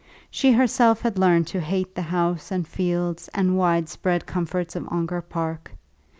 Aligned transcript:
She 0.31 0.53
herself 0.53 1.01
had 1.03 1.19
learned 1.19 1.45
to 1.49 1.59
hate 1.59 1.93
the 1.93 2.01
house 2.01 2.49
and 2.49 2.67
fields 2.67 3.29
and 3.35 3.55
widespread 3.55 4.25
comforts 4.25 4.75
of 4.75 4.87
Ongar 4.87 5.21
Park. 5.21 5.73